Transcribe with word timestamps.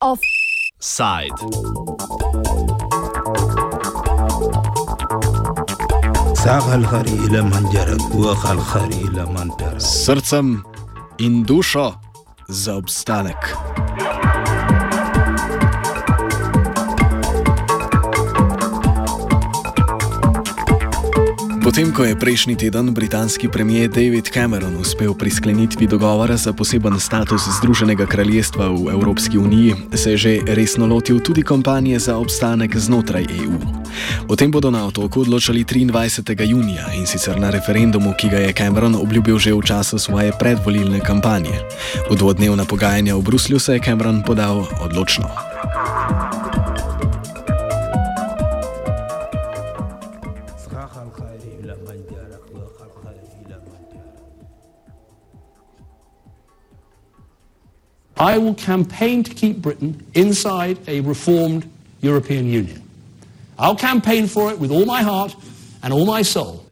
Offside. 0.00 1.36
S 9.78 10.04
srcem 10.04 10.62
in 11.18 11.44
dušo 11.44 11.92
za 12.48 12.74
obstanek. 12.74 13.56
Potem, 21.66 21.90
ko 21.90 22.06
je 22.06 22.14
prejšnji 22.14 22.54
teden 22.62 22.94
britanski 22.94 23.50
premijer 23.50 23.90
David 23.90 24.30
Cameron 24.30 24.78
uspel 24.78 25.10
pri 25.18 25.30
sklenitvi 25.34 25.90
dogovora 25.90 26.38
za 26.38 26.54
poseben 26.54 26.94
status 26.94 27.42
Združenega 27.58 28.06
kraljestva 28.06 28.70
v 28.70 28.94
Evropski 28.94 29.34
uniji, 29.34 29.74
se 29.90 30.14
je 30.14 30.16
že 30.16 30.32
resno 30.46 30.86
lotil 30.86 31.18
tudi 31.18 31.42
kampanje 31.42 31.98
za 31.98 32.22
obstanek 32.22 32.76
znotraj 32.78 33.26
EU. 33.42 33.58
O 34.30 34.38
tem 34.38 34.46
bodo 34.46 34.70
na 34.70 34.86
otoku 34.86 35.26
odločali 35.26 35.66
23. 35.66 36.38
junija 36.46 36.86
in 36.94 37.02
sicer 37.02 37.34
na 37.34 37.50
referendumu, 37.50 38.14
ki 38.14 38.30
ga 38.30 38.38
je 38.46 38.54
Cameron 38.54 38.94
obljubil 38.94 39.34
že 39.38 39.50
v 39.50 39.66
času 39.66 39.98
svoje 39.98 40.30
predvolilne 40.38 41.02
kampanje. 41.02 41.66
V 42.06 42.14
dvodnevna 42.14 42.62
pogajanja 42.62 43.18
v 43.18 43.26
Bruslju 43.26 43.58
se 43.58 43.74
je 43.74 43.82
Cameron 43.82 44.22
podal 44.22 44.70
odločno. 44.78 45.55
I 58.18 58.38
will 58.38 58.54
campaign 58.54 59.22
to 59.24 59.34
keep 59.34 59.60
Britain 59.60 60.06
inside 60.14 60.78
a 60.88 61.00
reformed 61.00 61.68
European 62.00 62.46
Union. 62.46 62.82
I'll 63.58 63.76
campaign 63.76 64.26
for 64.26 64.50
it 64.50 64.58
with 64.58 64.70
all 64.70 64.86
my 64.86 65.02
heart 65.02 65.34
and 65.82 65.92
all 65.92 66.06
my 66.06 66.22
soul. 66.22 66.64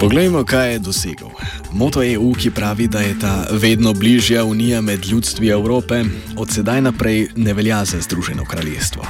Poglejmo, 0.00 0.44
kaj 0.44 0.72
je 0.72 0.78
dosegel. 0.78 1.30
Moto 1.76 2.00
EU, 2.02 2.32
ki 2.32 2.50
pravi, 2.50 2.88
da 2.88 3.00
je 3.00 3.18
ta 3.18 3.46
vedno 3.50 3.92
bližja 3.92 4.44
unija 4.44 4.80
med 4.80 5.06
ljudstvi 5.06 5.48
Evrope, 5.48 6.04
od 6.36 6.50
sedaj 6.50 6.80
naprej 6.80 7.28
ne 7.36 7.52
velja 7.52 7.84
za 7.84 8.00
Združeno 8.00 8.44
kraljestvo. 8.44 9.04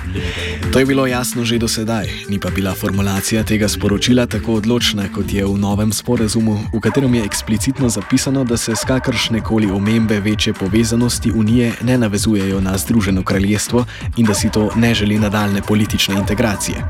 To 0.72 0.78
je 0.78 0.86
bilo 0.86 1.06
jasno 1.06 1.44
že 1.44 1.58
do 1.58 1.68
sedaj, 1.68 2.10
ni 2.28 2.40
pa 2.40 2.50
bila 2.50 2.74
formulacija 2.74 3.44
tega 3.44 3.68
sporočila 3.68 4.26
tako 4.26 4.54
odločna, 4.54 5.06
kot 5.14 5.32
je 5.32 5.44
v 5.46 5.58
novem 5.58 5.92
sporazumu, 5.92 6.58
v 6.74 6.80
katerem 6.80 7.14
je 7.14 7.24
eksplicitno 7.24 7.88
zapisano, 7.88 8.44
da 8.44 8.56
se 8.56 8.76
s 8.76 8.84
kakršne 8.84 9.40
koli 9.40 9.70
omembe 9.70 10.20
večje 10.20 10.52
povezanosti 10.52 11.32
unije 11.32 11.72
ne 11.82 11.98
navezujejo 11.98 12.60
na 12.60 12.78
Združeno 12.78 13.22
kraljestvo 13.22 13.86
in 14.16 14.26
da 14.26 14.34
si 14.34 14.50
to 14.50 14.70
ne 14.76 14.94
želi 14.94 15.18
nadaljne 15.18 15.62
politične 15.62 16.14
integracije. 16.18 16.82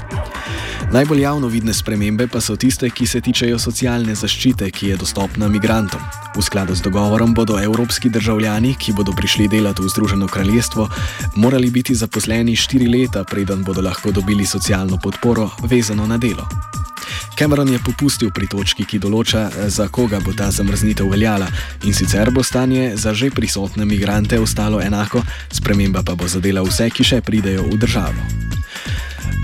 Najbolj 0.93 1.21
javno 1.21 1.49
vidne 1.49 1.75
spremembe 1.75 2.27
pa 2.27 2.41
so 2.41 2.57
tiste, 2.57 2.91
ki 2.91 3.07
se 3.07 3.21
tičejo 3.21 3.59
socialne 3.59 4.15
zaščite, 4.15 4.71
ki 4.71 4.89
je 4.89 4.97
dostopna 4.97 5.49
migrantom. 5.67 5.98
V 6.39 6.42
skladu 6.47 6.78
z 6.78 6.81
dogovorom 6.86 7.34
bodo 7.34 7.59
evropski 7.59 8.06
državljani, 8.06 8.78
ki 8.78 8.92
bodo 8.95 9.11
prišli 9.11 9.48
delati 9.48 9.83
v 9.83 9.91
Združeno 9.91 10.28
kraljestvo, 10.31 10.86
morali 11.34 11.70
biti 11.70 11.95
zaposleni 11.95 12.55
štiri 12.56 12.86
leta, 12.86 13.25
preden 13.25 13.64
bodo 13.67 13.83
lahko 13.83 14.14
dobili 14.14 14.47
socialno 14.47 14.94
podporo 15.03 15.50
vezano 15.67 16.06
na 16.06 16.19
delo. 16.19 16.47
Cameron 17.34 17.69
je 17.69 17.83
popustil 17.83 18.31
pri 18.31 18.47
točki, 18.47 18.87
ki 18.87 19.03
določa, 19.03 19.50
za 19.67 19.91
koga 19.91 20.22
bo 20.22 20.31
ta 20.31 20.55
zamrznitev 20.55 21.10
veljala, 21.10 21.50
in 21.82 21.94
sicer 21.94 22.31
bo 22.31 22.47
stanje 22.47 22.94
za 22.94 23.10
že 23.10 23.34
prisotne 23.34 23.84
migrante 23.84 24.38
ostalo 24.38 24.78
enako, 24.78 25.26
sprememba 25.50 26.06
pa 26.06 26.15
bo 26.15 26.31
zadela 26.31 26.62
vse, 26.62 26.94
ki 26.94 27.03
še 27.03 27.25
pridejo 27.26 27.66
v 27.66 27.75
državo. 27.75 28.46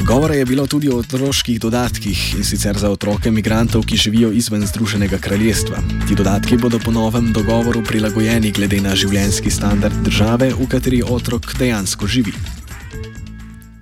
Govora 0.07 0.35
je 0.35 0.45
bilo 0.45 0.67
tudi 0.67 0.89
o 0.89 0.97
otroških 0.99 1.61
dodatkih 1.61 2.35
in 2.35 2.45
sicer 2.45 2.79
za 2.79 2.91
otroke 2.91 3.31
migrantov, 3.31 3.85
ki 3.87 3.97
živijo 3.97 4.33
izven 4.33 4.67
Združenega 4.67 5.19
kraljestva. 5.19 5.79
Ti 6.09 6.15
dodatki 6.15 6.57
bodo 6.57 6.79
po 6.79 6.91
novem 6.91 7.33
dogovoru 7.33 7.85
prilagojeni 7.85 8.51
glede 8.51 8.81
na 8.81 8.97
življenjski 8.97 9.51
standard 9.51 9.95
države, 10.03 10.51
v 10.59 10.67
kateri 10.67 11.03
otrok 11.03 11.55
dejansko 11.59 12.07
živi. 12.07 12.33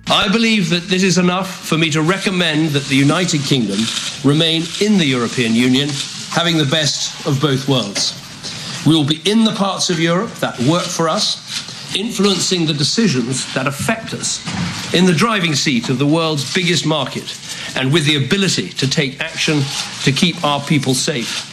I 0.07 0.29
believe 0.29 0.69
that 0.69 0.89
this 0.89 1.03
is 1.03 1.17
enough 1.17 1.47
for 1.47 1.77
me 1.77 1.89
to 1.91 2.01
recommend 2.01 2.69
that 2.71 2.83
the 2.83 3.01
United 3.01 3.41
Kingdom 3.49 3.79
remain 4.23 4.61
in 4.79 4.97
the 4.97 5.07
European 5.07 5.55
Union, 5.55 5.89
having 6.35 6.57
the 6.57 6.69
best 6.69 7.25
of 7.25 7.41
both 7.41 7.67
worlds. 7.67 8.13
We 8.85 8.93
will 8.93 9.07
be 9.07 9.21
in 9.25 9.45
the 9.45 9.55
parts 9.57 9.89
of 9.89 9.99
Europe 9.99 10.33
that 10.39 10.59
work 10.69 10.85
for 10.85 11.09
us, 11.09 11.37
influencing 11.95 12.65
the 12.65 12.73
decisions 12.73 13.51
that 13.53 13.67
affect 13.67 14.13
us 14.13 14.41
in 14.93 15.05
the 15.05 15.13
driving 15.13 15.55
seat 15.55 15.89
of 15.89 15.97
the 15.97 16.05
world's 16.05 16.53
biggest 16.53 16.85
market 16.85 17.37
and 17.75 17.91
with 17.91 18.05
the 18.05 18.23
ability 18.23 18.69
to 18.69 18.89
take 18.89 19.19
action 19.19 19.61
to 20.03 20.11
keep 20.11 20.43
our 20.43 20.61
people 20.61 20.93
safe. 20.93 21.47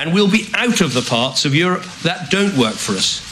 And 0.00 0.12
we'll 0.12 0.30
be 0.30 0.48
out 0.54 0.80
of 0.80 0.94
the 0.94 1.02
parts 1.02 1.44
of 1.44 1.54
Europe 1.54 1.84
that 2.02 2.30
don't 2.30 2.56
work 2.56 2.74
for 2.74 2.92
us. 2.92 3.31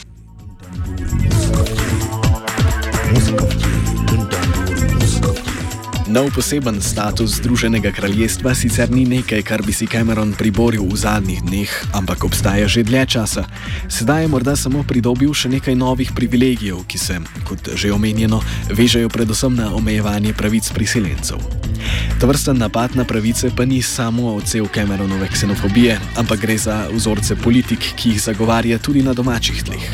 Nov 6.10 6.34
poseben 6.34 6.82
status 6.82 7.38
Združenega 7.38 7.92
kraljestva 7.94 8.50
sicer 8.54 8.90
ni 8.90 9.04
nekaj, 9.06 9.42
kar 9.46 9.62
bi 9.62 9.70
si 9.70 9.86
Cameron 9.86 10.34
priboril 10.34 10.82
v 10.82 10.98
zadnjih 10.98 11.38
dneh, 11.38 11.70
ampak 11.94 12.26
obstaja 12.26 12.66
že 12.66 12.82
dlje 12.82 13.14
časa. 13.14 13.46
Sedaj 13.86 14.26
je 14.26 14.28
morda 14.28 14.58
samo 14.58 14.82
pridobil 14.82 15.30
še 15.30 15.46
nekaj 15.54 15.78
novih 15.78 16.10
privilegijev, 16.10 16.82
ki 16.90 16.98
se, 16.98 17.14
kot 17.46 17.78
že 17.78 17.94
omenjeno, 17.94 18.42
vežejo 18.74 19.06
predvsem 19.06 19.54
na 19.54 19.70
omejevanje 19.70 20.34
pravic 20.34 20.66
priseljencev. 20.74 21.38
Ta 22.18 22.26
vrsta 22.26 22.58
napad 22.58 22.98
na 22.98 23.06
pravice 23.06 23.54
pa 23.54 23.62
ni 23.62 23.78
samo 23.78 24.34
odsev 24.34 24.66
Cameronove 24.74 25.30
ksenofobije, 25.30 25.94
ampak 26.18 26.42
gre 26.42 26.58
za 26.58 26.90
vzorce 26.90 27.38
politik, 27.38 27.86
ki 27.94 28.18
jih 28.18 28.22
zagovarja 28.26 28.82
tudi 28.82 29.06
na 29.06 29.14
domačih 29.14 29.62
tleh. 29.62 29.86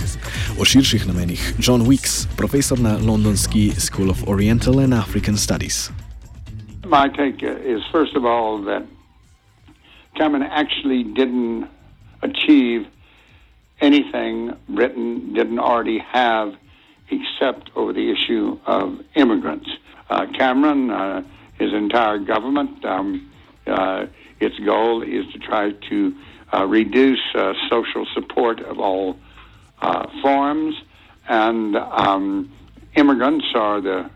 O 0.57 0.65
širših 0.65 1.05
namenih 1.13 1.61
John 1.61 1.85
Weeks, 1.85 2.25
profesor 2.41 2.81
na 2.81 2.97
londonski 2.97 3.77
School 3.77 4.09
of 4.09 4.25
Oriental 4.25 4.81
and 4.81 4.97
African 4.97 5.37
Studies. 5.37 5.93
My 6.87 7.09
take 7.09 7.43
is, 7.43 7.83
first 7.91 8.15
of 8.15 8.25
all, 8.25 8.59
that 8.63 8.87
Cameron 10.15 10.45
actually 10.45 11.03
didn't 11.03 11.69
achieve 12.23 12.87
anything 13.81 14.57
Britain 14.69 15.33
didn't 15.35 15.59
already 15.59 15.99
have 15.99 16.55
except 17.11 17.71
over 17.75 17.93
the 17.93 18.13
issue 18.13 18.61
of 18.67 19.01
immigrants. 19.17 19.69
Uh, 20.09 20.27
Cameron, 20.39 20.91
uh, 20.91 21.23
his 21.59 21.73
entire 21.73 22.19
government, 22.19 22.85
um, 22.85 23.33
uh, 23.67 24.07
its 24.39 24.57
goal 24.61 25.03
is 25.03 25.27
to 25.33 25.41
try 25.41 25.73
to 25.73 26.15
uh, 26.55 26.65
reduce 26.67 27.23
uh, 27.35 27.55
social 27.69 28.07
support 28.15 28.61
of 28.61 28.79
all 28.79 29.19
uh, 29.83 30.07
forms, 30.23 30.77
and 31.29 31.75
um, 31.77 32.53
immigrants 32.95 33.47
are 33.57 33.81
the 33.81 34.09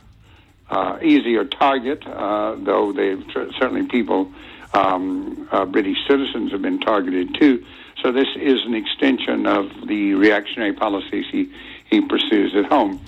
uh, 0.70 0.98
easier 1.02 1.44
target, 1.44 2.06
uh, 2.06 2.54
though 2.56 2.92
they've 2.92 3.24
certainly 3.58 3.86
people, 3.86 4.30
um, 4.72 5.48
uh, 5.50 5.64
British 5.64 5.98
citizens 6.08 6.52
have 6.52 6.62
been 6.62 6.80
targeted 6.80 7.34
too. 7.34 7.64
So 8.02 8.12
this 8.12 8.28
is 8.36 8.64
an 8.64 8.74
extension 8.74 9.46
of 9.46 9.68
the 9.86 10.14
reactionary 10.14 10.72
policies 10.72 11.26
he, 11.30 11.50
he 11.90 12.00
pursues 12.00 12.54
at 12.54 12.66
home. 12.66 13.00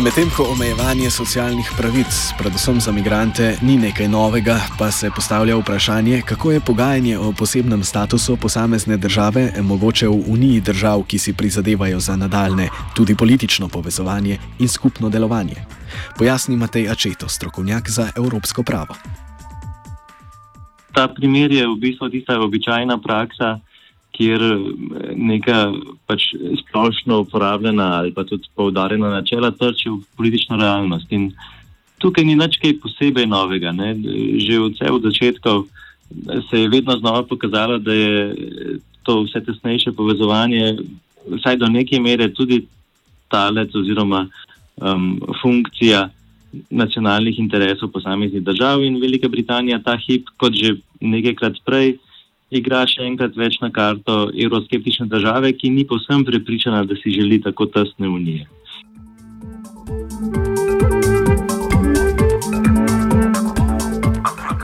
Medtem 0.00 0.30
ko 0.32 0.48
omejevanje 0.56 1.10
socialnih 1.12 1.68
pravic, 1.76 2.32
predvsem 2.40 2.80
za 2.80 2.88
migrante, 2.92 3.60
ni 3.60 3.76
nekaj 3.76 4.08
novega, 4.08 4.56
pa 4.78 4.88
se 4.90 5.10
postavlja 5.12 5.56
vprašanje, 5.56 6.22
kako 6.24 6.52
je 6.52 6.60
pogajanje 6.60 7.18
o 7.18 7.32
posebnem 7.38 7.84
statusu 7.84 8.36
posamezne 8.36 8.96
države 8.96 9.52
mogoče 9.60 10.08
v 10.08 10.16
uniji 10.32 10.60
držav, 10.60 11.04
ki 11.04 11.18
si 11.18 11.36
prizadevajo 11.36 12.00
za 12.00 12.16
nadaljne, 12.16 12.68
tudi 12.96 13.16
politično 13.16 13.68
povezovanje 13.68 14.38
in 14.58 14.68
skupno 14.68 15.08
delovanje. 15.08 15.60
Pojasni 16.18 16.56
Matej 16.56 16.88
Ačeto, 16.88 17.28
strokovnjak 17.28 17.90
za 17.90 18.08
evropsko 18.16 18.62
pravo. 18.62 18.96
Ta 20.92 21.08
primer 21.08 21.52
je 21.52 21.68
v 21.68 21.76
bistvu 21.76 22.08
tista 22.08 22.40
običajna 22.40 22.98
praksa 22.98 23.60
kjer 24.20 24.42
eh, 24.44 25.14
neka 25.16 25.72
pač 26.06 26.34
splošno 26.60 27.22
uporabljena 27.24 27.88
ali 27.98 28.12
pa 28.12 28.26
tudi 28.28 28.52
poudarjena 28.54 29.14
načela 29.16 29.50
trči 29.50 29.88
v 29.88 30.02
politično 30.16 30.60
realnost. 30.60 31.08
In 31.16 31.30
tukaj 32.00 32.24
ni 32.28 32.36
nič 32.36 32.60
kaj 32.60 32.78
posebej 32.84 33.26
novega. 33.26 33.72
Ne? 33.72 33.94
Že 34.44 34.60
od 34.60 34.76
vse 34.76 34.92
od 34.92 35.08
začetkov 35.08 35.64
se 36.50 36.60
je 36.60 36.68
vedno 36.68 36.96
znova 36.98 37.22
pokazalo, 37.22 37.78
da 37.78 37.94
je 37.94 38.34
to 39.06 39.22
vse 39.24 39.40
tesnejše 39.46 39.92
povezovanje, 39.96 40.76
vsaj 41.38 41.56
do 41.56 41.68
neke 41.70 42.00
mere, 42.00 42.28
tudi 42.34 42.64
talec 43.30 43.74
oziroma 43.74 44.26
um, 44.76 45.20
funkcija 45.42 46.08
nacionalnih 46.70 47.38
interesov 47.38 47.92
posameznih 47.94 48.42
držav 48.42 48.82
in 48.82 48.98
Velika 49.00 49.28
Britanija 49.28 49.78
ta 49.78 49.94
hip, 49.96 50.26
kot 50.36 50.52
že 50.52 50.80
nekajkrat 51.00 51.62
prej, 51.64 51.94
igra 52.50 52.84
še 52.90 53.06
enkrat 53.06 53.36
več 53.38 53.58
na 53.62 53.70
karto 53.74 54.30
evroskeptične 54.34 55.06
države, 55.10 55.52
ki 55.56 55.70
ni 55.70 55.86
povsem 55.86 56.24
prepričana, 56.26 56.84
da 56.84 56.98
si 56.98 57.14
želi 57.14 57.40
tako 57.42 57.66
tesne 57.66 58.08
unije. 58.08 58.46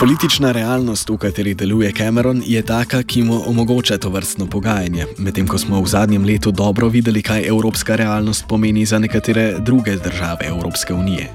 Politična 0.01 0.53
realnost, 0.53 1.09
v 1.09 1.17
kateri 1.17 1.55
deluje 1.55 1.89
Cameron, 1.93 2.43
je 2.45 2.61
taka, 2.63 3.01
ki 3.03 3.23
mu 3.23 3.37
omogoča 3.49 3.97
to 3.99 4.11
vrstno 4.13 4.45
pogajanje, 4.45 5.09
medtem 5.19 5.49
ko 5.49 5.57
smo 5.59 5.81
v 5.81 5.89
zadnjem 5.89 6.21
letu 6.21 6.53
dobro 6.53 6.89
videli, 6.93 7.23
kaj 7.25 7.49
evropska 7.49 7.97
realnost 7.97 8.45
pomeni 8.49 8.85
za 8.85 8.99
nekatere 8.99 9.57
druge 9.69 9.97
države 9.97 10.53
Evropske 10.53 10.93
unije. 10.95 11.33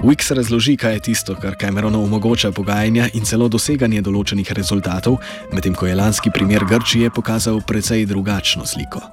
Wix 0.00 0.32
razloži, 0.32 0.76
kaj 0.76 0.92
je 0.94 1.00
tisto, 1.00 1.36
kar 1.42 1.52
Cameronu 1.60 2.00
omogoča 2.02 2.48
pogajanja 2.50 3.12
in 3.12 3.28
celo 3.28 3.48
doseganje 3.48 4.00
določenih 4.00 4.52
rezultatov, 4.56 5.20
medtem 5.52 5.76
ko 5.76 5.86
je 5.86 6.00
lanski 6.00 6.32
primer 6.32 6.64
Grčije 6.64 7.10
pokazal 7.10 7.60
precej 7.60 8.06
drugačno 8.08 8.64
sliko. 8.64 9.04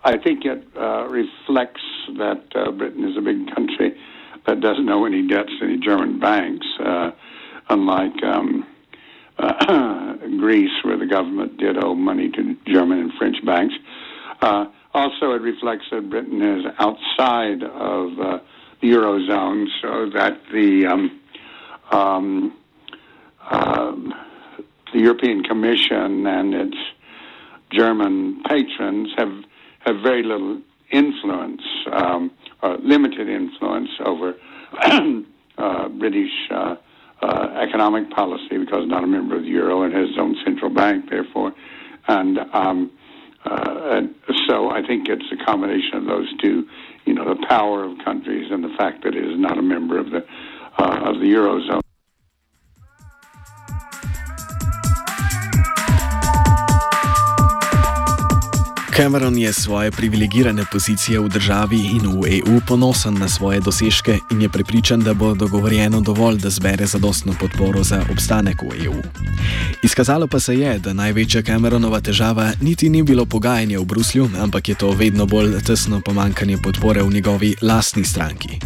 I 0.00 0.16
think 0.16 0.48
it 0.48 0.64
uh, 0.80 1.04
reflects 1.12 1.84
that 2.16 2.40
uh, 2.56 2.72
Britain 2.72 3.04
is 3.04 3.20
a 3.20 3.20
big 3.20 3.44
country 3.52 3.92
that 4.48 4.64
doesn't 4.64 4.88
owe 4.88 5.04
any 5.04 5.20
debts 5.20 5.52
to 5.60 5.68
any 5.68 5.76
German 5.76 6.16
banks. 6.18 6.66
Uh, 6.80 7.12
unlike 7.70 8.22
um, 8.22 8.66
uh, 9.38 10.14
Greece, 10.38 10.70
where 10.82 10.98
the 10.98 11.06
government 11.06 11.56
did 11.58 11.82
owe 11.82 11.94
money 11.94 12.30
to 12.30 12.56
German 12.66 12.98
and 12.98 13.12
French 13.14 13.36
banks. 13.44 13.74
Uh, 14.42 14.66
also, 14.92 15.32
it 15.32 15.42
reflects 15.42 15.84
that 15.90 16.10
Britain 16.10 16.42
is 16.42 16.64
outside 16.78 17.62
of 17.62 18.18
uh, 18.18 18.38
the 18.82 18.88
eurozone, 18.88 19.66
so 19.80 20.10
that 20.12 20.40
the 20.52 20.86
um, 20.86 21.20
um, 21.90 22.56
uh, 23.48 23.92
the 24.92 24.98
European 24.98 25.42
Commission 25.44 26.26
and 26.26 26.54
its 26.54 26.76
German 27.72 28.42
patrons 28.48 29.10
have 29.16 29.32
have 29.80 29.96
very 30.02 30.22
little 30.22 30.60
influence, 30.90 31.62
um, 31.92 32.30
or 32.62 32.76
limited 32.78 33.28
influence 33.28 33.90
over 34.04 34.34
uh, 35.58 35.88
British 35.88 36.32
uh, 37.22 37.48
economic 37.60 38.10
policy 38.10 38.58
because 38.58 38.86
not 38.86 39.04
a 39.04 39.06
member 39.06 39.36
of 39.36 39.42
the 39.42 39.48
euro 39.48 39.82
and 39.82 39.92
has 39.92 40.08
its 40.08 40.18
own 40.18 40.36
central 40.44 40.70
bank, 40.70 41.10
therefore. 41.10 41.52
And, 42.08 42.38
um, 42.52 42.90
uh, 43.44 43.96
and 43.96 44.14
so 44.48 44.70
I 44.70 44.86
think 44.86 45.08
it's 45.08 45.24
a 45.32 45.44
combination 45.44 45.94
of 45.94 46.06
those 46.06 46.28
two, 46.42 46.66
you 47.04 47.14
know, 47.14 47.24
the 47.24 47.46
power 47.48 47.84
of 47.84 47.98
countries 48.04 48.50
and 48.50 48.64
the 48.64 48.74
fact 48.78 49.04
that 49.04 49.14
it 49.14 49.24
is 49.24 49.38
not 49.38 49.58
a 49.58 49.62
member 49.62 49.98
of 49.98 50.10
the 50.10 50.24
uh, 50.78 51.10
of 51.10 51.20
the 51.20 51.26
eurozone. 51.26 51.80
Cameron 59.00 59.38
je 59.38 59.52
svoje 59.52 59.90
privilegirane 59.90 60.64
pozicije 60.72 61.20
v 61.20 61.28
državi 61.28 61.76
in 61.76 62.04
v 62.20 62.36
EU 62.44 62.60
ponosen 62.68 63.16
na 63.16 63.28
svoje 63.28 63.60
dosežke 63.60 64.18
in 64.30 64.42
je 64.42 64.48
prepričan, 64.48 65.00
da 65.00 65.14
bo 65.14 65.34
dogovorjeno 65.34 66.00
dovolj, 66.00 66.36
da 66.36 66.50
zbere 66.50 66.86
zadostno 66.86 67.32
podporo 67.40 67.80
za 67.82 68.04
obstanek 68.12 68.62
v 68.62 68.84
EU. 68.84 69.00
Izkazalo 69.82 70.26
pa 70.26 70.40
se 70.40 70.54
je, 70.54 70.78
da 70.78 70.92
največja 70.92 71.42
Cameronova 71.42 72.00
težava 72.00 72.52
niti 72.60 72.88
ni 72.88 73.02
bilo 73.02 73.24
pogajanje 73.24 73.78
v 73.78 73.84
Bruslju, 73.84 74.28
ampak 74.38 74.68
je 74.68 74.74
to 74.74 74.90
vedno 74.90 75.26
bolj 75.26 75.56
tesno 75.64 76.00
pomankanje 76.00 76.58
podpore 76.62 77.02
v 77.02 77.12
njegovi 77.12 77.54
lastni 77.62 78.04
stranki. 78.04 78.60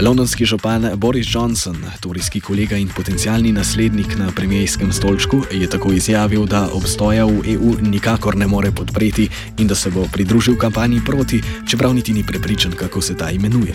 Londonski 0.00 0.44
župan 0.44 0.90
Boris 0.96 1.26
Johnson, 1.34 1.76
turijski 2.00 2.40
kolega 2.40 2.76
in 2.76 2.88
potencialni 2.88 3.52
naslednik 3.52 4.18
na 4.18 4.28
premijskem 4.36 4.92
stolčku, 4.92 5.42
je 5.52 5.70
tako 5.70 5.92
izjavil, 5.92 6.44
da 6.46 6.68
obstoja 6.72 7.24
v 7.24 7.40
EU 7.54 7.74
nikakor 7.80 8.36
ne 8.36 8.46
more 8.46 8.72
podpreti 8.72 9.28
in 9.58 9.69
da 9.70 9.74
se 9.74 9.90
bo 9.90 10.02
pridružil 10.12 10.56
kampanji 10.56 11.00
proti, 11.06 11.40
čeprav 11.68 11.94
niti 11.94 12.12
ni 12.12 12.24
prepričan, 12.26 12.72
kako 12.72 13.00
se 13.00 13.14
ta 13.14 13.30
imenuje. 13.30 13.74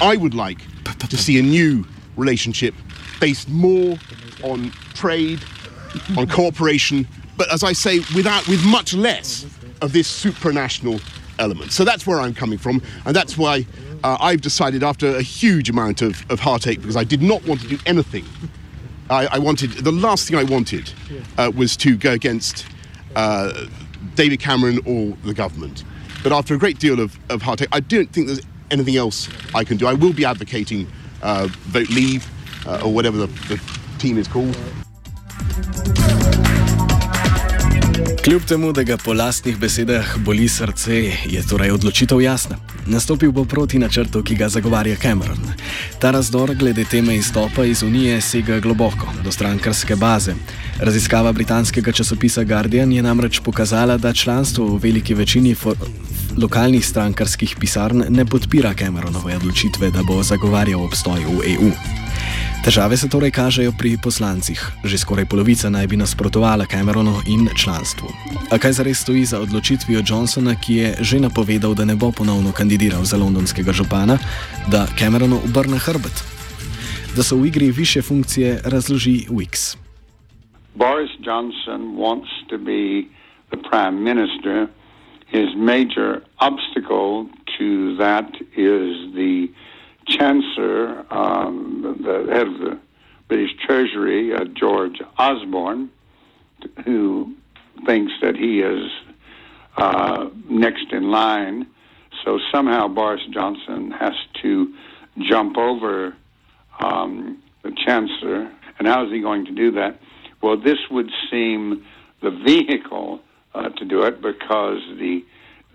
I 0.00 0.16
would 0.16 0.34
like 0.34 0.62
to 1.10 1.16
see 1.16 1.38
a 1.38 1.42
new 1.42 1.84
relationship 2.16 2.74
based 3.20 3.48
more 3.48 3.98
on 4.42 4.70
trade, 4.94 5.38
on 6.16 6.26
cooperation, 6.26 7.06
but 7.36 7.46
as 7.52 7.62
I 7.62 7.74
say, 7.74 7.98
without, 8.14 8.48
with 8.48 8.64
much 8.64 8.94
less 8.94 9.44
of 9.80 9.92
this 9.92 10.24
supranational 10.24 11.00
element. 11.38 11.72
So 11.72 11.84
that's 11.84 12.06
where 12.06 12.20
I'm 12.20 12.34
coming 12.34 12.58
from, 12.58 12.80
and 13.06 13.16
that's 13.16 13.36
why 13.36 13.66
uh, 14.04 14.16
I've 14.20 14.40
decided, 14.40 14.82
after 14.82 15.16
a 15.16 15.22
huge 15.22 15.70
amount 15.70 16.02
of, 16.02 16.24
of 16.30 16.40
heartache, 16.40 16.80
because 16.80 16.96
I 16.96 17.04
did 17.04 17.22
not 17.22 17.44
want 17.46 17.60
to 17.62 17.68
do 17.68 17.78
anything. 17.86 18.24
I, 19.10 19.26
I 19.36 19.38
wanted 19.38 19.70
the 19.84 19.92
last 19.92 20.28
thing 20.28 20.38
I 20.38 20.44
wanted 20.44 20.92
uh, 21.38 21.50
was 21.56 21.76
to 21.76 21.96
go 21.96 22.12
against 22.12 22.66
uh, 23.16 23.66
David 24.14 24.40
Cameron 24.40 24.78
or 24.86 25.16
the 25.24 25.34
government. 25.34 25.84
But 26.22 26.32
after 26.32 26.54
a 26.54 26.58
great 26.58 26.78
deal 26.78 27.00
of, 27.00 27.18
of 27.28 27.42
heartache, 27.42 27.68
I 27.72 27.80
don't 27.80 28.10
think 28.12 28.26
there's 28.26 28.42
anything 28.70 28.96
else 28.96 29.28
I 29.54 29.64
can 29.64 29.76
do. 29.76 29.86
I 29.86 29.94
will 29.94 30.12
be 30.12 30.24
advocating 30.24 30.86
uh, 31.22 31.48
vote 31.72 31.90
leave 31.90 32.26
uh, 32.66 32.84
or 32.84 32.92
whatever 32.92 33.18
the, 33.18 33.26
the 33.48 33.60
team 33.98 34.18
is 34.18 34.28
called. 34.28 34.56
Kljub 38.24 38.44
temu, 38.44 38.72
da 38.72 38.82
ga 38.82 38.96
po 38.96 39.12
lastnih 39.12 39.58
besedah 39.60 40.16
boli 40.24 40.48
srce, 40.48 41.12
je 41.28 41.42
torej 41.48 41.74
odločitev 41.76 42.22
jasna. 42.24 42.56
Nastopil 42.86 43.32
bo 43.32 43.44
proti 43.44 43.78
načrtu, 43.78 44.22
ki 44.22 44.34
ga 44.34 44.48
zagovarja 44.48 44.96
Cameron. 44.96 45.38
Ta 45.98 46.10
razdor 46.10 46.54
glede 46.54 46.84
teme 46.84 47.16
izstopa 47.16 47.64
iz 47.64 47.82
Unije 47.82 48.20
sega 48.20 48.60
globoko, 48.60 49.08
do 49.24 49.32
strankarske 49.32 49.96
baze. 49.96 50.34
Raziskava 50.78 51.32
britanskega 51.32 51.92
časopisa 51.92 52.44
Guardian 52.44 52.92
je 52.92 53.02
namreč 53.02 53.40
pokazala, 53.40 53.96
da 53.96 54.12
članstvo 54.12 54.66
v 54.66 54.80
veliki 54.82 55.14
večini 55.14 55.56
lokalnih 56.36 56.86
strankarskih 56.86 57.56
pisarn 57.60 58.04
ne 58.08 58.24
podpira 58.24 58.74
Cameronove 58.74 59.36
odločitve, 59.36 59.90
da 59.90 60.02
bo 60.02 60.22
zagovarjal 60.22 60.84
obstoj 60.84 61.20
v 61.24 61.54
EU. 61.54 62.03
Težave 62.64 62.96
se 62.96 63.12
torej 63.12 63.28
kažejo 63.28 63.76
pri 63.76 64.00
poslancih. 64.00 64.56
Že 64.80 64.96
skoraj 64.96 65.28
polovica 65.28 65.68
naj 65.68 65.84
bi 65.84 66.00
nasprotovala 66.00 66.64
Cameronu 66.64 67.20
in 67.28 67.44
članstvu. 67.52 68.08
A 68.48 68.56
kaj 68.56 68.80
zares 68.80 69.04
stoji 69.04 69.24
za 69.28 69.36
odločitvijo 69.44 70.00
Johnsona, 70.00 70.56
ki 70.56 70.72
je 70.74 70.88
že 71.04 71.20
napovedal, 71.20 71.76
da 71.76 71.84
ne 71.84 71.92
bo 71.92 72.08
ponovno 72.08 72.56
kandidiral 72.56 73.04
za 73.04 73.20
londonskega 73.20 73.68
župana, 73.72 74.16
da 74.72 74.88
Cameronu 74.96 75.44
obrne 75.44 75.76
hrbet? 75.76 76.24
Da 77.12 77.20
so 77.20 77.36
v 77.36 77.52
igri 77.52 77.68
više 77.68 78.00
funkcije, 78.02 78.64
razloži 78.64 79.28
Wix. 79.28 79.76
Boris 80.74 81.12
Johnson 81.20 82.00
wants 82.00 82.32
to 82.48 82.56
be 82.56 83.04
the 83.52 83.60
prime 83.68 84.00
minister. 84.00 84.72
His 85.28 85.52
major 85.52 86.24
obstacle 86.40 87.28
to 87.58 87.68
that 88.00 88.32
is 88.56 89.12
the 89.12 89.52
Chancellor, 90.06 91.04
um, 91.10 91.96
the 92.02 92.32
head 92.32 92.46
of 92.46 92.58
the 92.58 92.80
British 93.28 93.50
Treasury, 93.66 94.34
uh, 94.34 94.44
George 94.44 95.00
Osborne, 95.18 95.90
who 96.84 97.34
thinks 97.86 98.12
that 98.22 98.36
he 98.36 98.60
is 98.60 98.90
uh, 99.76 100.28
next 100.48 100.92
in 100.92 101.10
line. 101.10 101.66
So 102.24 102.38
somehow 102.52 102.88
Boris 102.88 103.22
Johnson 103.32 103.90
has 103.90 104.14
to 104.42 104.74
jump 105.28 105.56
over 105.56 106.14
um, 106.80 107.42
the 107.62 107.72
Chancellor. 107.84 108.50
And 108.78 108.88
how 108.88 109.06
is 109.06 109.12
he 109.12 109.20
going 109.20 109.44
to 109.46 109.52
do 109.52 109.70
that? 109.72 109.98
Well, 110.42 110.56
this 110.56 110.78
would 110.90 111.10
seem 111.30 111.84
the 112.22 112.30
vehicle 112.30 113.20
uh, 113.54 113.70
to 113.70 113.84
do 113.84 114.02
it 114.02 114.20
because 114.20 114.78
the 114.98 115.24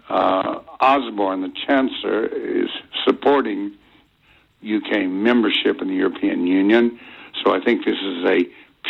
uh, 0.10 0.62
Osborne, 0.80 1.42
the 1.42 1.54
Chancellor, 1.68 2.26
is 2.26 2.70
supporting 3.06 3.76
UK 4.64 5.08
membership 5.10 5.82
in 5.82 5.88
the 5.88 5.96
European 5.96 6.46
Union. 6.46 7.00
So 7.44 7.54
I 7.54 7.64
think 7.64 7.86
this 7.86 7.98
is 7.98 8.26
a 8.26 8.40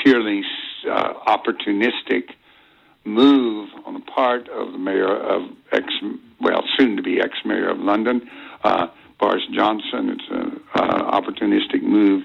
purely 0.03 0.43
uh, 0.89 1.13
opportunistic 1.27 2.31
move 3.05 3.69
on 3.85 3.93
the 3.93 3.99
part 4.01 4.49
of 4.49 4.71
the 4.71 4.77
mayor 4.77 5.15
of 5.15 5.49
ex, 5.71 5.85
well, 6.39 6.63
soon 6.77 6.95
to 6.97 7.03
be 7.03 7.19
ex 7.21 7.33
mayor 7.45 7.69
of 7.69 7.79
London, 7.79 8.29
uh, 8.63 8.87
Boris 9.19 9.43
Johnson. 9.51 10.09
It's 10.09 10.29
an 10.29 10.61
uh, 10.75 11.19
opportunistic 11.19 11.83
move 11.83 12.23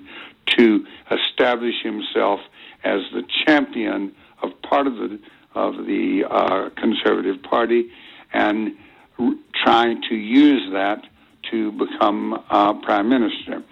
to 0.59 0.87
establish 1.11 1.83
himself 1.83 2.41
as 2.83 3.01
the 3.13 3.23
champion 3.47 4.15
of 4.43 4.51
part 4.63 4.87
of 4.87 4.95
the 4.97 5.19
of 5.55 5.87
the 5.87 6.25
uh, 6.29 6.69
Conservative 6.71 7.41
Party 7.43 7.89
and 8.33 8.73
r- 9.21 9.35
trying 9.65 10.03
to 10.09 10.17
use 10.17 10.73
that 10.73 11.05
to 11.51 11.73
become 11.73 12.35
uh, 12.51 12.73
prime 12.85 13.09
minister. 13.09 13.63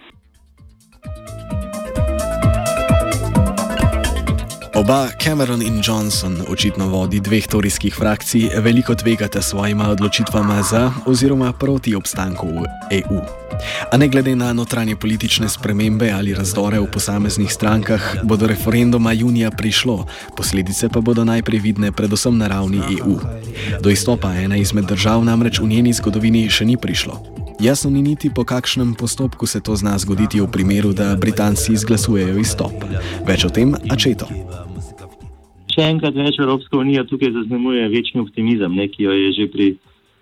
Oba 4.75 5.09
Cameron 5.25 5.63
in 5.63 5.83
Johnson, 5.85 6.43
očitno 6.49 6.89
vodi 6.89 7.21
dveh 7.21 7.47
torijskih 7.47 7.95
frakcij, 7.95 8.51
veliko 8.59 8.95
tvegata 8.95 9.43
s 9.43 9.49
svojima 9.49 9.89
odločitvama 9.89 10.63
za 10.63 10.93
oziroma 11.07 11.53
proti 11.53 11.95
obstanku 11.95 12.47
v 12.47 12.65
EU. 12.91 13.21
A 13.93 13.97
ne 13.97 14.09
glede 14.09 14.37
na 14.37 14.53
notranje 14.53 14.97
politične 14.97 15.49
spremembe 15.49 16.11
ali 16.11 16.35
razdore 16.35 16.81
v 16.81 16.91
posameznih 16.91 17.53
strankah, 17.53 18.25
bo 18.25 18.37
do 18.37 18.47
referenduma 18.47 19.13
junija 19.13 19.51
prišlo, 19.51 20.07
posledice 20.37 20.89
pa 20.89 21.01
bodo 21.01 21.25
najprej 21.25 21.61
vidne 21.61 21.93
predvsem 21.93 22.39
na 22.39 22.49
ravni 22.49 22.81
EU. 22.99 23.21
Do 23.81 23.91
izstopa 23.91 24.35
ena 24.35 24.57
izmed 24.57 24.85
držav 24.85 25.25
namreč 25.25 25.61
v 25.61 25.69
njeni 25.69 25.93
zgodovini 25.93 26.51
še 26.51 26.65
ni 26.65 26.77
prišlo. 26.77 27.32
Jasno 27.63 27.91
ni 27.91 28.03
niti 28.03 28.27
po 28.35 28.43
kakšnem 28.45 28.95
postopku 28.99 29.47
se 29.47 29.61
to 29.63 29.77
zna 29.79 29.95
zgoditi 29.99 30.41
v 30.43 30.51
primeru, 30.51 30.91
da 30.91 31.15
Britanci 31.15 31.73
izglasujejo 31.73 32.41
izstop. 32.43 32.75
Več 33.23 33.45
o 33.47 33.51
tem, 33.55 33.71
a 33.87 33.95
če 33.95 34.17
to. 34.19 34.27
Še 35.71 35.87
enkrat 35.87 36.19
več 36.19 36.41
Evropska 36.43 36.81
unija 36.83 37.05
tukaj 37.07 37.31
zaznamuje 37.31 37.85
večni 37.93 38.19
optimizem, 38.19 38.75
ne, 38.75 38.89
ki 38.91 39.07
jo 39.07 39.15
je 39.15 39.31
že 39.39 39.47
pri 39.55 39.69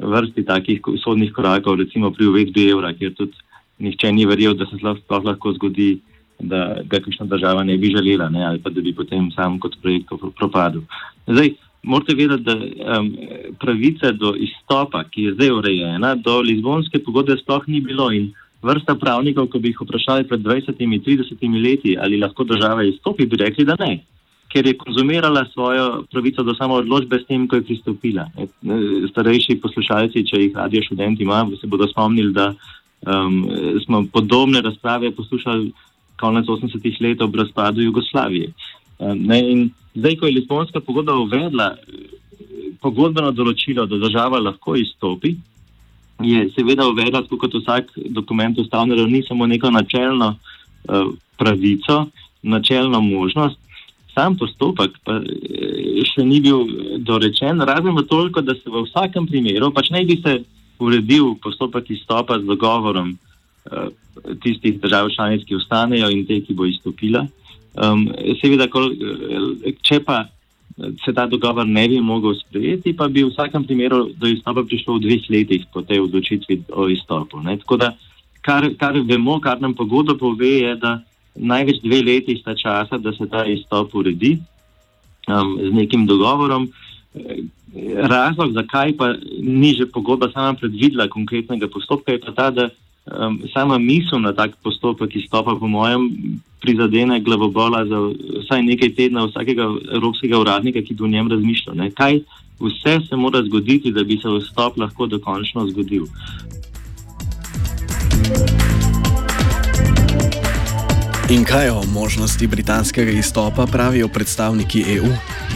vrsti 0.04 0.44
takih 0.52 0.84
sodnih 1.00 1.32
korakov, 1.32 1.80
recimo 1.80 2.12
pri 2.12 2.28
uvedbi 2.28 2.68
evra, 2.74 2.92
kjer 2.92 3.16
tudi 3.16 3.32
nihče 3.80 4.12
ni 4.12 4.28
verjel, 4.28 4.52
da 4.60 4.68
se 4.68 4.76
sploh 4.76 5.24
lahko 5.24 5.56
zgodi, 5.56 5.94
da 6.44 6.84
ga 6.84 7.00
kakšna 7.00 7.24
država 7.24 7.64
ne 7.64 7.80
bi 7.80 7.88
želela, 7.96 8.28
ne, 8.28 8.44
ali 8.52 8.60
pa 8.60 8.68
da 8.68 8.84
bi 8.84 8.92
potem 8.92 9.32
sam 9.32 9.56
kot 9.64 9.80
projekt 9.80 10.12
propadel. 10.36 10.84
Zdaj, 11.24 11.54
Morate 11.82 12.14
vedeti, 12.14 12.44
da 12.44 12.54
um, 12.98 13.08
pravice 13.60 14.12
do 14.12 14.34
izstopa, 14.36 15.04
ki 15.08 15.22
je 15.22 15.34
zdaj 15.34 15.50
urejena, 15.50 16.14
do 16.14 16.40
Lizbonske 16.44 17.00
pogodbe 17.04 17.38
sploh 17.40 17.64
ni 17.66 17.80
bilo 17.80 18.10
in 18.12 18.30
vrsta 18.62 18.94
pravnikov, 19.00 19.48
ko 19.48 19.58
bi 19.58 19.72
jih 19.72 19.80
vprašali 19.80 20.28
pred 20.28 20.40
20-30 20.44 21.62
leti, 21.64 21.96
ali 21.96 22.20
lahko 22.20 22.44
država 22.44 22.84
izstopi, 22.84 23.26
bi 23.26 23.40
rekli, 23.40 23.64
da 23.64 23.76
ne, 23.80 24.02
ker 24.52 24.66
je 24.66 24.76
konzumirala 24.76 25.46
svojo 25.52 26.04
pravico 26.12 26.42
do 26.42 26.54
samo 26.54 26.82
odločbe 26.82 27.22
s 27.22 27.26
tem, 27.26 27.46
ko 27.48 27.56
je 27.56 27.66
pristopila. 27.70 28.26
Starejši 29.10 29.60
poslušalci, 29.62 30.26
če 30.26 30.42
jih 30.44 30.56
radio 30.56 30.82
študenti 30.84 31.22
ima, 31.22 31.46
se 31.60 31.70
bodo 31.70 31.88
spomnili, 31.88 32.34
da 32.36 32.50
um, 33.06 33.46
smo 33.86 34.04
podobne 34.12 34.60
razprave 34.60 35.14
poslušali 35.16 35.72
konec 36.20 36.46
80-ih 36.46 37.00
let 37.00 37.22
ob 37.22 37.34
razpadu 37.34 37.80
Jugoslavije. 37.80 38.52
Ne, 39.00 39.70
Zdaj, 39.94 40.16
ko 40.16 40.26
je 40.26 40.32
Lisbonska 40.32 40.80
pogodba 40.80 41.16
uvedla 41.18 41.72
eh, 41.74 42.10
pogodbeno 42.80 43.32
določilo, 43.34 43.86
da 43.86 43.98
država 43.98 44.38
lahko 44.38 44.76
izstopi, 44.78 45.34
je 46.22 46.44
seveda 46.54 46.86
uvedla, 46.88 47.24
kot 47.24 47.54
vsak 47.56 47.94
dokument 48.12 48.58
ustavne 48.60 48.96
ravni, 48.96 49.22
samo 49.24 49.46
neko 49.48 49.70
načelno 49.72 50.34
uh, 50.36 51.06
pravico, 51.40 52.10
načelno 52.42 53.00
možnost. 53.00 53.56
Sam 54.12 54.36
postopek 54.36 54.98
pa 55.04 55.16
eh, 55.16 56.04
še 56.06 56.26
ni 56.28 56.42
bil 56.44 56.68
dorečen, 57.00 57.64
razen 57.64 57.96
v 57.96 58.04
toliko, 58.06 58.44
da 58.44 58.54
se 58.54 58.68
v 58.70 58.84
vsakem 58.84 59.26
primeru, 59.26 59.72
pač 59.72 59.90
naj 59.90 60.06
bi 60.06 60.20
se 60.20 60.38
uredil 60.80 61.34
postopek 61.42 61.90
izstopa 61.90 62.38
z 62.40 62.48
dogovorom 62.48 63.16
tistih 64.42 64.80
držav 64.80 65.10
članic, 65.14 65.44
ki 65.46 65.58
ostanejo 65.58 66.08
in 66.10 66.24
te, 66.26 66.40
ki 66.44 66.56
bo 66.56 66.66
izstopila. 66.66 67.26
Um, 67.78 68.08
seveda, 68.40 68.66
kol, 68.70 68.90
če 69.86 70.00
pa 70.02 70.24
se 71.04 71.12
ta 71.12 71.26
dogovor 71.26 71.66
ne 71.66 71.88
bi 71.88 72.00
mogel 72.00 72.34
sprejeti, 72.34 72.94
pa 72.96 73.08
bi 73.08 73.22
v 73.22 73.30
vsakem 73.30 73.64
primeru 73.64 74.08
do 74.16 74.26
izstopa 74.26 74.64
prišlo 74.64 74.96
v 74.96 75.04
dveh 75.04 75.24
letih 75.30 75.66
po 75.72 75.82
tej 75.82 76.06
odločitvi 76.06 76.72
o 76.72 76.88
izstopu. 76.88 77.42
Ne? 77.44 77.58
Tako 77.60 77.76
da, 77.76 77.92
kar, 78.40 78.66
kar 78.80 78.96
vemo, 79.04 79.38
kar 79.40 79.60
nam 79.60 79.74
pogodba 79.74 80.16
pove, 80.18 80.54
je, 80.64 80.74
da 80.80 81.00
največ 81.36 81.82
dve 81.84 82.02
leti 82.02 82.38
sta 82.40 82.56
časa, 82.56 82.98
da 82.98 83.12
se 83.12 83.28
ta 83.30 83.44
izstop 83.46 83.94
uredi 83.94 84.38
um, 85.28 85.58
z 85.60 85.72
nekim 85.74 86.06
dogovorom. 86.06 86.70
Razlog, 87.96 88.54
zakaj 88.54 88.96
pa 88.98 89.14
ni 89.42 89.74
že 89.74 89.86
pogodba 89.86 90.30
sama 90.32 90.54
predvidela 90.58 91.08
konkretnega 91.08 91.68
postopka, 91.68 92.12
je 92.12 92.22
pa 92.22 92.32
ta, 92.32 92.50
da 92.50 92.70
um, 93.18 93.40
sama 93.52 93.78
misel 93.78 94.20
na 94.20 94.32
tak 94.32 94.56
postopek 94.62 95.16
izstopa, 95.16 95.56
po 95.56 95.68
mojem, 95.68 96.10
prizadene 96.60 97.20
glavobola 97.20 97.84
za 97.86 97.98
vsaj 98.44 98.62
nekaj 98.62 98.94
tednov 98.94 99.30
vsakega 99.30 99.66
evropskega 99.92 100.38
uradnika, 100.38 100.82
ki 100.82 100.94
bi 100.94 101.04
o 101.04 101.08
njem 101.08 101.30
razmišljal. 101.30 101.76
Ne? 101.76 101.90
Kaj 101.90 102.20
vse 102.60 102.98
se 103.08 103.16
mora 103.16 103.42
zgoditi, 103.42 103.92
da 103.92 104.04
bi 104.04 104.20
se 104.20 104.28
vstop 104.28 104.76
lahko 104.76 105.06
dokončno 105.06 105.66
zgodil? 105.72 106.06
In 111.30 111.44
kaj 111.44 111.68
o 111.70 111.82
možnosti 111.86 112.46
britanskega 112.46 113.10
izstopa 113.10 113.66
pravijo 113.66 114.08
predstavniki 114.08 114.84
EU? 114.88 115.06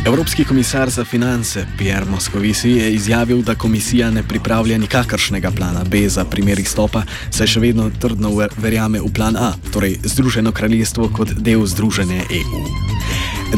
Evropski 0.07 0.45
komisar 0.45 0.91
za 0.91 1.05
finance 1.05 1.67
Pierre 1.79 2.07
Moscovici 2.11 2.71
je 2.71 2.95
izjavil, 2.95 3.43
da 3.43 3.55
komisija 3.55 4.11
ne 4.11 4.23
pripravlja 4.23 4.79
nikakršnega 4.79 5.51
plana 5.51 5.85
B 5.85 6.09
za 6.09 6.25
primer 6.25 6.59
izstopa, 6.59 7.03
saj 7.31 7.47
še 7.47 7.61
vedno 7.61 7.91
trdno 7.91 8.31
verjame 8.57 9.01
v 9.01 9.11
plan 9.15 9.37
A, 9.37 9.53
torej 9.73 9.99
Združeno 10.05 10.53
kraljestvo 10.53 11.09
kot 11.09 11.35
del 11.35 11.67
Združene 11.67 12.23
EU. 12.31 12.63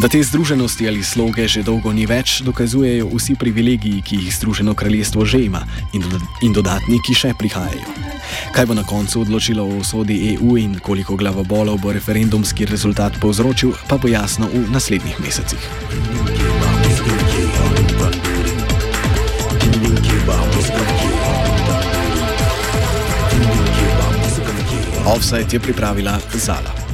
Da 0.00 0.08
te 0.08 0.22
združenosti 0.22 0.88
ali 0.88 1.04
sloge 1.04 1.48
že 1.48 1.62
dolgo 1.62 1.92
ni 1.92 2.06
več, 2.06 2.40
dokazujejo 2.40 3.12
vsi 3.12 3.36
privilegiji, 3.36 4.02
ki 4.02 4.24
jih 4.24 4.34
Združeno 4.40 4.74
kraljestvo 4.74 5.24
že 5.24 5.44
ima 5.44 5.66
in 6.42 6.52
dodatni, 6.52 6.96
ki 7.04 7.14
še 7.14 7.36
prihajajo. 7.38 8.05
Kaj 8.52 8.66
bo 8.66 8.74
na 8.74 8.84
koncu 8.84 9.20
odločilo 9.20 9.64
o 9.64 9.80
usodi 9.82 10.34
EU 10.34 10.56
in 10.58 10.78
koliko 10.78 11.16
glavobolov 11.16 11.78
bo 11.80 11.92
referendumski 11.92 12.66
rezultat 12.66 13.20
povzročil, 13.20 13.72
pa 13.88 13.98
bo 13.98 14.08
jasno 14.08 14.48
v 14.52 14.70
naslednjih 14.70 15.20
mesecih. 15.20 15.62
Offside 25.06 25.46
je 25.52 25.60
pripravila 25.60 26.18
Zala. 26.34 26.85